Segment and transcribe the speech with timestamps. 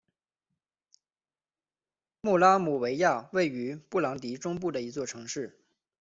[2.21, 5.59] 穆拉姆维亚位于布隆迪中部的一座城市。